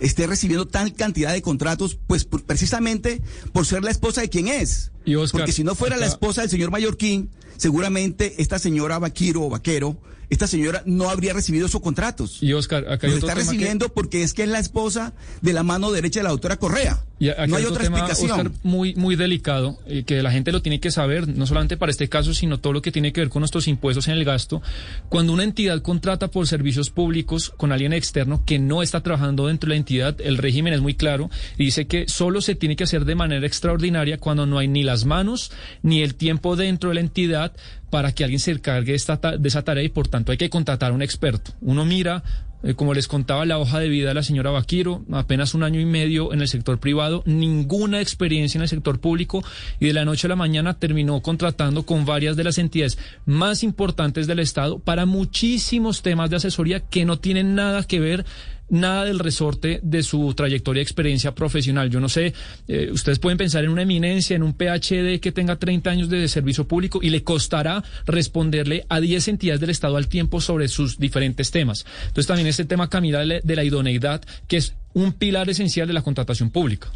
esté 0.00 0.26
recibiendo 0.26 0.66
tal 0.66 0.92
cantidad 0.94 1.32
de 1.32 1.42
contratos, 1.42 1.98
pues 2.06 2.24
precisamente 2.24 3.20
por 3.52 3.66
ser 3.66 3.84
la 3.84 3.90
esposa 3.90 4.20
de 4.20 4.28
quien 4.28 4.48
es. 4.48 4.90
Porque 5.32 5.52
si 5.52 5.64
no 5.64 5.74
fuera 5.74 5.96
la 5.96 6.06
esposa 6.06 6.40
del 6.42 6.50
señor 6.50 6.70
Mallorquín, 6.70 7.30
seguramente 7.60 8.34
esta 8.38 8.58
señora 8.58 8.98
Vaquiro 8.98 9.42
o 9.42 9.50
Vaquero 9.50 9.98
esta 10.30 10.46
señora 10.46 10.82
no 10.86 11.10
habría 11.10 11.32
recibido 11.32 11.66
esos 11.66 11.80
contratos. 11.80 12.40
Y 12.40 12.52
Oscar, 12.52 12.88
acá 12.88 13.08
hay 13.08 13.14
Lo 13.14 13.18
está 13.18 13.34
recibiendo 13.34 13.88
porque 13.88 14.22
es 14.22 14.32
que 14.32 14.44
es 14.44 14.48
la 14.48 14.60
esposa 14.60 15.12
de 15.42 15.52
la 15.52 15.64
mano 15.64 15.90
derecha 15.90 16.20
de 16.20 16.24
la 16.24 16.30
doctora 16.30 16.56
Correa. 16.56 17.04
Y 17.18 17.26
no 17.48 17.56
hay, 17.56 17.64
otra 17.66 17.84
explicación. 17.84 18.30
Oscar, 18.30 18.52
muy, 18.62 18.94
muy 18.94 19.14
delicado, 19.14 19.78
eh, 19.86 20.04
que 20.04 20.22
la 20.22 20.30
gente 20.30 20.52
lo 20.52 20.62
tiene 20.62 20.80
que 20.80 20.90
saber, 20.90 21.28
no 21.28 21.46
solamente 21.46 21.76
para 21.76 21.90
este 21.90 22.08
caso, 22.08 22.32
sino 22.32 22.60
todo 22.60 22.72
lo 22.72 22.80
que 22.80 22.92
tiene 22.92 23.12
que 23.12 23.20
ver 23.20 23.28
con 23.28 23.40
nuestros 23.40 23.68
impuestos 23.68 24.08
en 24.08 24.14
el 24.14 24.24
gasto. 24.24 24.62
Cuando 25.10 25.34
una 25.34 25.44
entidad 25.44 25.82
contrata 25.82 26.28
por 26.28 26.46
servicios 26.46 26.88
públicos 26.88 27.52
con 27.58 27.72
alguien 27.72 27.92
externo 27.92 28.42
que 28.46 28.58
no 28.58 28.82
está 28.82 29.02
trabajando 29.02 29.48
dentro 29.48 29.68
de 29.68 29.74
la 29.74 29.78
entidad, 29.78 30.18
el 30.20 30.38
régimen 30.38 30.72
es 30.72 30.80
muy 30.80 30.94
claro 30.94 31.28
y 31.58 31.66
dice 31.66 31.86
que 31.86 32.08
solo 32.08 32.40
se 32.40 32.54
tiene 32.54 32.74
que 32.74 32.84
hacer 32.84 33.04
de 33.04 33.16
manera 33.16 33.46
extraordinaria 33.46 34.16
cuando 34.16 34.46
no 34.46 34.58
hay 34.58 34.68
ni 34.68 34.82
las 34.82 35.04
manos 35.04 35.52
ni 35.82 36.02
el 36.02 36.14
tiempo 36.14 36.56
dentro 36.56 36.88
de 36.88 36.94
la 36.94 37.00
entidad 37.00 37.49
para 37.90 38.12
que 38.12 38.24
alguien 38.24 38.40
se 38.40 38.52
encargue 38.52 38.94
esta, 38.94 39.16
de 39.16 39.48
esa 39.48 39.62
tarea 39.62 39.84
y 39.84 39.88
por 39.88 40.08
tanto 40.08 40.32
hay 40.32 40.38
que 40.38 40.50
contratar 40.50 40.92
a 40.92 40.94
un 40.94 41.02
experto. 41.02 41.52
Uno 41.60 41.84
mira, 41.84 42.22
eh, 42.62 42.74
como 42.74 42.92
les 42.92 43.08
contaba, 43.08 43.46
la 43.46 43.58
hoja 43.58 43.78
de 43.78 43.88
vida 43.88 44.08
de 44.08 44.14
la 44.14 44.22
señora 44.22 44.50
Vaquiro, 44.50 45.04
apenas 45.12 45.54
un 45.54 45.62
año 45.62 45.80
y 45.80 45.86
medio 45.86 46.32
en 46.32 46.42
el 46.42 46.48
sector 46.48 46.78
privado, 46.78 47.22
ninguna 47.24 48.00
experiencia 48.00 48.58
en 48.58 48.62
el 48.62 48.68
sector 48.68 49.00
público 49.00 49.42
y 49.78 49.86
de 49.86 49.94
la 49.94 50.04
noche 50.04 50.26
a 50.26 50.28
la 50.28 50.36
mañana 50.36 50.78
terminó 50.78 51.20
contratando 51.22 51.86
con 51.86 52.04
varias 52.04 52.36
de 52.36 52.44
las 52.44 52.58
entidades 52.58 52.98
más 53.24 53.62
importantes 53.62 54.26
del 54.26 54.40
Estado 54.40 54.78
para 54.78 55.06
muchísimos 55.06 56.02
temas 56.02 56.28
de 56.28 56.36
asesoría 56.36 56.80
que 56.80 57.04
no 57.06 57.18
tienen 57.18 57.54
nada 57.54 57.82
que 57.84 58.00
ver 58.00 58.26
nada 58.70 59.04
del 59.04 59.18
resorte 59.18 59.80
de 59.82 60.02
su 60.02 60.32
trayectoria 60.34 60.80
y 60.80 60.82
experiencia 60.82 61.34
profesional. 61.34 61.90
Yo 61.90 62.00
no 62.00 62.08
sé, 62.08 62.32
eh, 62.68 62.90
ustedes 62.92 63.18
pueden 63.18 63.38
pensar 63.38 63.64
en 63.64 63.70
una 63.70 63.82
eminencia, 63.82 64.36
en 64.36 64.42
un 64.42 64.54
PhD 64.54 65.20
que 65.20 65.32
tenga 65.32 65.56
30 65.56 65.90
años 65.90 66.08
de 66.08 66.26
servicio 66.28 66.66
público 66.66 67.00
y 67.02 67.10
le 67.10 67.22
costará 67.22 67.84
responderle 68.06 68.86
a 68.88 69.00
10 69.00 69.28
entidades 69.28 69.60
del 69.60 69.70
Estado 69.70 69.96
al 69.96 70.08
tiempo 70.08 70.40
sobre 70.40 70.68
sus 70.68 70.98
diferentes 70.98 71.50
temas. 71.50 71.84
Entonces 72.02 72.26
también 72.26 72.46
este 72.46 72.64
tema, 72.64 72.88
Camila, 72.88 73.24
de 73.24 73.56
la 73.56 73.64
idoneidad, 73.64 74.22
que 74.48 74.56
es 74.56 74.74
un 74.94 75.12
pilar 75.12 75.50
esencial 75.50 75.86
de 75.86 75.94
la 75.94 76.02
contratación 76.02 76.50
pública. 76.50 76.88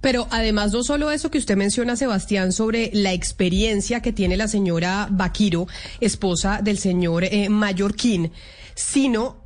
Pero 0.00 0.28
además 0.30 0.72
no 0.72 0.84
solo 0.84 1.10
eso 1.10 1.30
que 1.30 1.38
usted 1.38 1.56
menciona, 1.56 1.96
Sebastián, 1.96 2.52
sobre 2.52 2.90
la 2.92 3.12
experiencia 3.12 4.02
que 4.02 4.12
tiene 4.12 4.36
la 4.36 4.46
señora 4.46 5.08
Vaquiro, 5.10 5.66
esposa 6.00 6.60
del 6.62 6.78
señor 6.78 7.24
eh, 7.24 7.48
Mallorquín, 7.48 8.30
sino 8.74 9.45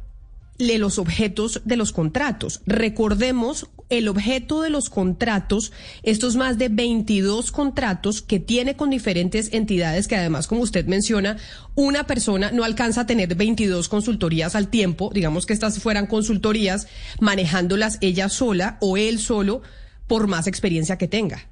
de 0.67 0.79
los 0.79 0.99
objetos 0.99 1.63
de 1.65 1.77
los 1.77 1.93
contratos. 1.93 2.61
Recordemos 2.67 3.69
el 3.89 4.09
objeto 4.09 4.63
de 4.63 4.71
los 4.71 4.91
contratos, 4.91 5.73
estos 6.03 6.37
más 6.37 6.59
de 6.59 6.69
22 6.69 7.51
contratos 7.51 8.23
que 8.23 8.39
tiene 8.39 8.77
con 8.77 8.91
diferentes 8.91 9.53
entidades 9.53 10.07
que 10.07 10.17
además, 10.17 10.47
como 10.47 10.63
usted 10.63 10.87
menciona, 10.87 11.39
una 11.75 12.07
persona 12.07 12.53
no 12.53 12.65
alcanza 12.65 13.03
a 13.03 13.07
tener 13.07 13.35
22 13.35 13.89
consultorías 13.89 14.55
al 14.55 14.69
tiempo, 14.69 15.11
digamos 15.13 15.47
que 15.47 15.53
estas 15.53 15.79
fueran 15.81 16.07
consultorías 16.07 16.87
manejándolas 17.21 17.99
ella 18.01 18.29
sola 18.29 18.79
o 18.81 18.97
él 18.97 19.19
solo 19.19 19.63
por 20.07 20.27
más 20.27 20.47
experiencia 20.47 20.99
que 20.99 21.09
tenga. 21.09 21.49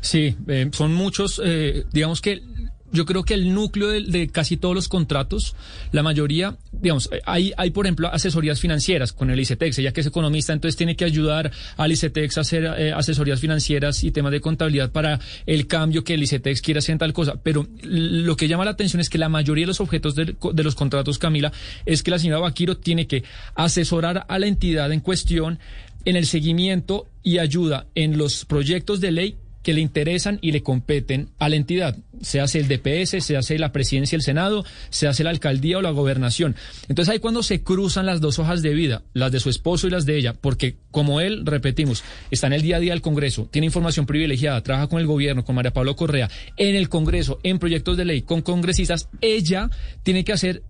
Sí, 0.00 0.36
eh, 0.48 0.68
son 0.72 0.94
muchos, 0.94 1.40
eh, 1.44 1.84
digamos 1.92 2.20
que 2.20 2.42
yo 2.92 3.06
creo 3.06 3.24
que 3.24 3.34
el 3.34 3.54
núcleo 3.54 3.88
de, 3.88 4.28
casi 4.28 4.56
todos 4.56 4.74
los 4.74 4.88
contratos, 4.88 5.54
la 5.92 6.02
mayoría, 6.02 6.56
digamos, 6.72 7.10
hay, 7.24 7.52
hay 7.56 7.70
por 7.70 7.86
ejemplo 7.86 8.08
asesorías 8.08 8.60
financieras 8.60 9.12
con 9.12 9.30
el 9.30 9.40
ICETEX, 9.40 9.76
ya 9.78 9.92
que 9.92 10.02
es 10.02 10.06
economista, 10.06 10.52
entonces 10.52 10.76
tiene 10.76 10.94
que 10.94 11.04
ayudar 11.04 11.50
al 11.76 11.92
ICETEX 11.92 12.38
a 12.38 12.40
hacer 12.42 12.64
eh, 12.64 12.92
asesorías 12.92 13.40
financieras 13.40 14.04
y 14.04 14.10
temas 14.10 14.32
de 14.32 14.40
contabilidad 14.40 14.90
para 14.90 15.20
el 15.46 15.66
cambio 15.66 16.04
que 16.04 16.14
el 16.14 16.22
ICETEX 16.22 16.60
quiera 16.60 16.78
hacer 16.78 16.92
en 16.92 16.98
tal 16.98 17.12
cosa. 17.12 17.36
Pero 17.42 17.66
lo 17.82 18.36
que 18.36 18.48
llama 18.48 18.64
la 18.64 18.72
atención 18.72 19.00
es 19.00 19.08
que 19.08 19.18
la 19.18 19.28
mayoría 19.28 19.62
de 19.62 19.68
los 19.68 19.80
objetos 19.80 20.14
de, 20.14 20.36
de 20.52 20.62
los 20.62 20.74
contratos, 20.74 21.18
Camila, 21.18 21.52
es 21.86 22.02
que 22.02 22.10
la 22.10 22.18
señora 22.18 22.40
Vaquiro 22.40 22.76
tiene 22.76 23.06
que 23.06 23.24
asesorar 23.54 24.26
a 24.28 24.38
la 24.38 24.46
entidad 24.46 24.92
en 24.92 25.00
cuestión 25.00 25.58
en 26.04 26.16
el 26.16 26.26
seguimiento 26.26 27.06
y 27.22 27.38
ayuda 27.38 27.86
en 27.94 28.18
los 28.18 28.44
proyectos 28.44 29.00
de 29.00 29.12
ley 29.12 29.36
que 29.62 29.74
le 29.74 29.80
interesan 29.80 30.38
y 30.40 30.52
le 30.52 30.62
competen 30.62 31.30
a 31.38 31.48
la 31.48 31.56
entidad. 31.56 31.96
Se 32.20 32.40
hace 32.40 32.58
el 32.60 32.68
DPS, 32.68 33.24
se 33.24 33.36
hace 33.36 33.58
la 33.58 33.72
presidencia 33.72 34.16
del 34.16 34.22
Senado, 34.22 34.64
se 34.90 35.08
hace 35.08 35.24
la 35.24 35.30
alcaldía 35.30 35.78
o 35.78 35.82
la 35.82 35.90
gobernación. 35.90 36.56
Entonces 36.88 37.12
ahí 37.12 37.18
cuando 37.18 37.42
se 37.42 37.62
cruzan 37.62 38.06
las 38.06 38.20
dos 38.20 38.38
hojas 38.38 38.62
de 38.62 38.74
vida, 38.74 39.02
las 39.14 39.32
de 39.32 39.40
su 39.40 39.50
esposo 39.50 39.86
y 39.86 39.90
las 39.90 40.06
de 40.06 40.16
ella, 40.16 40.34
porque 40.34 40.76
como 40.90 41.20
él, 41.20 41.46
repetimos, 41.46 42.04
está 42.30 42.46
en 42.48 42.54
el 42.54 42.62
día 42.62 42.76
a 42.76 42.80
día 42.80 42.92
del 42.92 43.02
Congreso, 43.02 43.48
tiene 43.50 43.66
información 43.66 44.06
privilegiada, 44.06 44.62
trabaja 44.62 44.88
con 44.88 45.00
el 45.00 45.06
gobierno, 45.06 45.44
con 45.44 45.54
María 45.54 45.72
Pablo 45.72 45.96
Correa, 45.96 46.30
en 46.56 46.76
el 46.76 46.88
Congreso, 46.88 47.40
en 47.42 47.58
proyectos 47.58 47.96
de 47.96 48.04
ley, 48.04 48.22
con 48.22 48.42
congresistas, 48.42 49.08
ella 49.20 49.70
tiene 50.02 50.24
que 50.24 50.32
hacer 50.32 50.62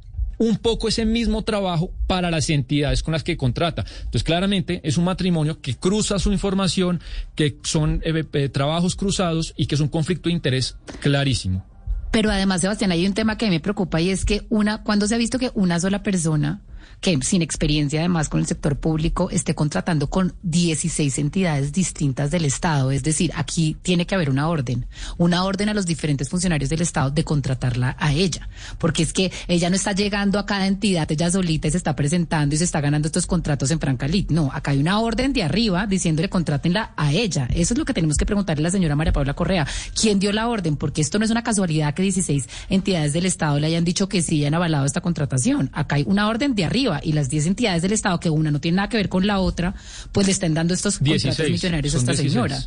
un 0.43 0.57
poco 0.57 0.89
ese 0.89 1.05
mismo 1.05 1.43
trabajo 1.43 1.93
para 2.09 2.29
las 2.29 2.51
entidades 2.51 3.05
con 3.05 3.13
las 3.13 3.23
que 3.23 3.37
contrata. 3.37 3.85
Entonces, 3.99 4.25
claramente 4.25 4.81
es 4.83 4.97
un 4.97 5.05
matrimonio 5.05 5.61
que 5.61 5.77
cruza 5.77 6.19
su 6.19 6.33
información, 6.33 7.01
que 7.37 7.59
son 7.63 8.03
eh, 8.05 8.25
eh, 8.33 8.49
trabajos 8.49 8.97
cruzados 8.97 9.55
y 9.57 9.67
que 9.67 9.77
es 9.77 9.81
un 9.81 9.87
conflicto 9.87 10.29
de 10.29 10.35
interés 10.35 10.77
clarísimo. 10.99 11.65
Pero 12.11 12.33
además, 12.33 12.61
Sebastián, 12.61 12.91
hay 12.91 13.07
un 13.07 13.15
tema 13.15 13.39
que 13.39 13.49
me 13.51 13.61
preocupa 13.61 14.01
y 14.01 14.11
es 14.11 14.25
que 14.25 14.45
una, 14.49 14.83
cuando 14.83 15.07
se 15.07 15.15
ha 15.15 15.19
visto 15.19 15.39
que 15.39 15.53
una 15.55 15.79
sola 15.79 16.03
persona 16.03 16.61
que 17.01 17.19
sin 17.23 17.43
experiencia 17.43 18.01
además 18.01 18.29
con 18.29 18.41
el 18.41 18.47
sector 18.47 18.77
público 18.79 19.31
esté 19.31 19.55
contratando 19.55 20.09
con 20.09 20.35
16 20.43 21.19
entidades 21.19 21.73
distintas 21.73 22.31
del 22.31 22.45
Estado. 22.45 22.91
Es 22.91 23.03
decir, 23.03 23.33
aquí 23.35 23.77
tiene 23.83 24.07
que 24.07 24.15
haber 24.15 24.31
una 24.31 24.49
orden, 24.49 24.87
una 25.19 25.45
orden 25.45 25.69
a 25.69 25.75
los 25.75 25.87
diferentes 25.87 26.29
funcionarios 26.29 26.71
del 26.71 26.83
Estado 26.83 27.11
de 27.11 27.25
contratarla 27.25 27.97
a 27.99 28.13
ella, 28.13 28.49
porque 28.79 29.03
es 29.03 29.13
que 29.13 29.33
ella 29.49 29.71
no 29.71 29.77
está 29.77 29.93
llegando 29.93 30.39
a 30.39 30.47
cada 30.47 30.67
entidad, 30.67 31.11
ella 31.11 31.31
solita 31.31 31.69
y 31.69 31.71
se 31.71 31.77
está 31.77 31.97
presentando 31.97 32.55
y 32.55 32.59
se 32.59 32.65
está 32.65 32.81
ganando 32.81 33.07
estos 33.07 33.27
contratos 33.27 33.71
en 33.71 33.81
Francalit. 33.81 34.31
No, 34.31 34.51
acá 34.53 34.73
hay 34.73 34.81
una 34.81 35.01
orden 35.01 35.33
de 35.33 35.43
arriba 35.43 35.87
diciéndole 35.87 36.29
contrátenla 36.29 36.93
a 36.97 37.13
ella. 37.13 37.49
Eso 37.53 37.75
es 37.75 37.79
lo 37.79 37.85
que 37.85 37.95
tenemos 37.95 38.17
que 38.17 38.27
preguntarle 38.27 38.63
a 38.63 38.65
la 38.65 38.71
señora 38.71 38.97
María 38.97 39.13
Paula 39.13 39.35
Correa. 39.35 39.67
¿Quién 39.99 40.19
dio 40.19 40.33
la 40.33 40.49
orden? 40.49 40.77
Porque 40.77 41.01
esto 41.01 41.19
no 41.19 41.25
es 41.25 41.31
una 41.31 41.43
casualidad 41.43 41.95
que 41.95 42.03
16 42.03 42.49
entidades 42.69 43.13
del 43.13 43.27
Estado 43.27 43.59
le 43.59 43.67
hayan 43.67 43.85
dicho 43.85 44.09
que 44.09 44.23
sí 44.23 44.45
han 44.45 44.55
avalado 44.55 44.85
esta 44.85 45.01
contratación. 45.01 45.71
Acá 45.73 45.97
hay 45.97 46.05
una 46.07 46.29
orden 46.29 46.55
de 46.55 46.65
arriba 46.65 46.72
y 46.77 47.13
las 47.13 47.29
10 47.29 47.47
entidades 47.47 47.83
del 47.83 47.93
Estado, 47.93 48.19
que 48.21 48.31
una 48.31 48.51
no 48.51 48.61
tiene 48.61 48.77
nada 48.77 48.89
que 48.89 48.97
ver 48.97 49.09
con 49.09 49.27
la 49.27 49.39
otra, 49.39 49.75
pues 50.13 50.27
le 50.27 50.33
están 50.33 50.55
dando 50.55 50.75
estos 50.75 50.99
contratos 50.99 51.51
millonarios 51.51 51.95
a 51.95 51.99
esta 51.99 52.15
señora. 52.15 52.59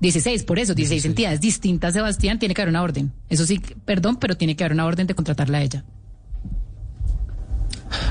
16, 0.00 0.42
por 0.44 0.58
eso, 0.58 0.74
16, 0.74 1.04
entidades 1.06 1.40
distintas, 1.40 1.94
Sebastián, 1.94 2.38
tiene 2.38 2.54
que 2.54 2.62
haber 2.62 2.70
una 2.70 2.82
orden. 2.82 3.12
Eso 3.28 3.46
sí, 3.46 3.60
perdón, 3.84 4.16
pero 4.16 4.36
tiene 4.36 4.56
que 4.56 4.64
haber 4.64 4.72
una 4.72 4.86
orden 4.86 5.06
de 5.06 5.14
contratarla 5.14 5.58
a 5.58 5.62
ella. 5.62 5.84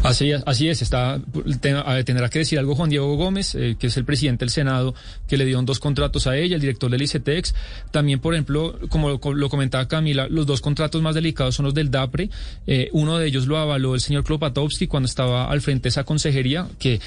Así, 0.04 0.32
así 0.46 0.70
es, 0.70 0.82
está, 0.82 1.20
tendrá 1.60 2.30
que 2.30 2.40
decir 2.40 2.60
algo 2.60 2.76
Juan 2.76 2.90
Diego 2.90 3.16
Gómez, 3.16 3.56
eh, 3.56 3.76
que 3.80 3.88
es 3.88 3.98
el 3.98 4.06
presidente 4.06 4.46
del 4.46 4.50
Senado, 4.50 4.94
que 5.28 5.38
le 5.38 5.46
dio 5.46 5.62
dos 5.62 5.80
contratos 5.80 6.28
a 6.28 6.38
ella, 6.38 6.56
el 6.56 6.62
director 6.62 6.90
del 6.92 7.02
ICETEX. 7.02 7.56
También, 7.92 8.20
por 8.20 8.34
ejemplo, 8.34 8.78
como 8.90 9.10
lo, 9.10 9.50
comentaba 9.50 9.88
Camila, 9.88 10.28
los 10.28 10.46
dos 10.46 10.62
contratos 10.62 11.02
más 11.02 11.16
delicados 11.16 11.56
son 11.56 11.66
los 11.66 11.74
del 11.74 11.90
DAPRE. 11.92 12.30
Eh, 12.68 12.90
uno 12.92 13.18
de 13.18 13.28
ellos 13.28 13.48
lo 13.48 13.58
avaló 13.58 13.96
el 13.96 14.02
señor 14.02 14.24
Klopatowski 14.24 14.88
cuando 14.88 15.08
estaba 15.08 15.50
al 15.50 15.62
frente 15.62 15.84
de 15.84 15.90
esa 15.90 16.04
consejería, 16.04 16.68
que 16.80 17.00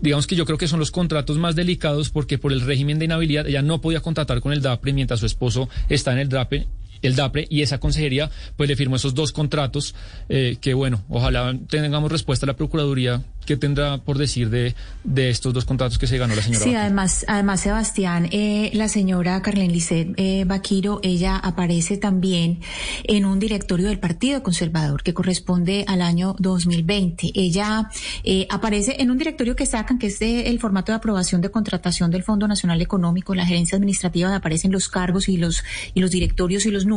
digamos 0.00 0.26
que 0.26 0.36
yo 0.36 0.44
creo 0.44 0.58
que 0.58 0.68
son 0.68 0.78
los 0.78 0.90
contratos 0.90 1.38
más 1.38 1.56
delicados 1.56 2.10
porque 2.10 2.38
por 2.38 2.52
el 2.52 2.60
régimen 2.60 2.98
de 2.98 3.06
inhabilidad 3.06 3.46
ella 3.46 3.62
no 3.62 3.80
podía 3.80 4.00
contratar 4.00 4.40
con 4.40 4.52
el 4.52 4.62
DAPRE 4.62 4.92
mientras 4.92 5.20
su 5.20 5.26
esposo 5.26 5.68
está 5.88 6.12
en 6.12 6.18
el 6.18 6.28
DAPRE 6.28 6.66
el 7.06 7.16
DAPRE 7.16 7.46
y 7.50 7.62
esa 7.62 7.78
consejería 7.78 8.30
pues 8.56 8.68
le 8.68 8.76
firmó 8.76 8.96
esos 8.96 9.14
dos 9.14 9.32
contratos 9.32 9.94
eh, 10.28 10.56
que 10.60 10.74
bueno, 10.74 11.04
ojalá 11.08 11.56
tengamos 11.68 12.10
respuesta 12.10 12.46
a 12.46 12.48
la 12.48 12.56
Procuraduría 12.56 13.22
¿Qué 13.46 13.56
tendrá 13.56 13.98
por 13.98 14.16
decir 14.16 14.48
de, 14.48 14.74
de 15.04 15.28
estos 15.28 15.52
dos 15.52 15.64
contratos 15.64 15.98
que 15.98 16.06
se 16.06 16.16
ganó 16.16 16.34
la 16.34 16.42
señora? 16.42 16.64
Sí, 16.64 16.74
además, 16.74 17.24
además 17.28 17.60
Sebastián, 17.60 18.28
eh, 18.32 18.70
la 18.72 18.88
señora 18.88 19.40
Carlén 19.42 19.70
Lisset 19.70 20.14
eh, 20.16 20.44
Baquiro, 20.46 21.00
ella 21.02 21.36
aparece 21.36 21.98
también 21.98 22.60
en 23.04 23.26
un 23.26 23.38
directorio 23.38 23.88
del 23.88 23.98
Partido 23.98 24.42
Conservador 24.42 25.02
que 25.02 25.12
corresponde 25.12 25.84
al 25.88 26.00
año 26.00 26.34
2020. 26.38 27.32
Ella 27.34 27.90
eh, 28.22 28.46
aparece 28.48 28.96
en 29.00 29.10
un 29.10 29.18
directorio 29.18 29.56
que 29.56 29.66
sacan, 29.66 29.98
que 29.98 30.06
es 30.06 30.22
el 30.22 30.58
formato 30.58 30.92
de 30.92 30.96
aprobación 30.96 31.42
de 31.42 31.50
contratación 31.50 32.10
del 32.10 32.22
Fondo 32.22 32.48
Nacional 32.48 32.80
Económico, 32.80 33.34
la 33.34 33.44
gerencia 33.44 33.76
administrativa, 33.76 34.34
aparecen 34.34 34.72
los 34.72 34.88
cargos 34.88 35.28
y 35.28 35.36
los, 35.36 35.64
y 35.92 36.00
los 36.00 36.10
directorios 36.10 36.64
y 36.64 36.70
los 36.70 36.86
números, 36.86 36.93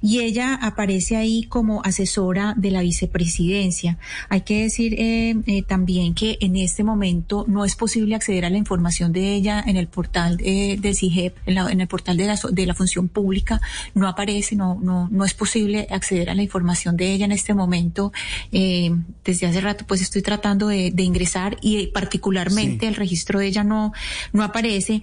y 0.00 0.20
ella 0.20 0.54
aparece 0.54 1.16
ahí 1.16 1.44
como 1.44 1.82
asesora 1.84 2.54
de 2.56 2.70
la 2.70 2.82
vicepresidencia. 2.82 3.98
Hay 4.28 4.42
que 4.42 4.62
decir 4.62 4.94
eh, 4.98 5.36
eh 5.46 5.62
también 5.62 6.14
que 6.14 6.38
en 6.40 6.56
este 6.56 6.84
momento 6.84 7.44
no 7.48 7.64
es 7.64 7.74
posible 7.74 8.14
acceder 8.14 8.44
a 8.44 8.50
la 8.50 8.56
información 8.56 9.12
de 9.12 9.34
ella 9.34 9.62
en 9.66 9.76
el 9.76 9.88
portal 9.88 10.36
de, 10.36 10.78
del 10.80 10.94
CIGEP, 10.94 11.36
en, 11.46 11.80
el 11.80 11.88
portal 11.88 12.16
de 12.16 12.26
la, 12.26 12.38
de 12.50 12.66
la 12.66 12.74
función 12.74 13.08
pública, 13.08 13.60
no 13.94 14.08
aparece, 14.08 14.56
no, 14.56 14.78
no, 14.80 15.08
no 15.10 15.24
es 15.24 15.34
posible 15.34 15.86
acceder 15.90 16.30
a 16.30 16.34
la 16.34 16.42
información 16.42 16.96
de 16.96 17.12
ella 17.12 17.24
en 17.24 17.32
este 17.32 17.54
momento. 17.54 18.12
Eh, 18.52 18.94
desde 19.24 19.46
hace 19.46 19.60
rato 19.60 19.84
pues 19.86 20.00
estoy 20.00 20.22
tratando 20.22 20.68
de, 20.68 20.90
de 20.90 21.02
ingresar 21.02 21.56
y 21.60 21.88
particularmente 21.88 22.86
sí. 22.86 22.86
el 22.86 22.94
registro 22.94 23.38
de 23.38 23.46
ella 23.46 23.64
no, 23.64 23.92
no 24.32 24.42
aparece. 24.42 25.02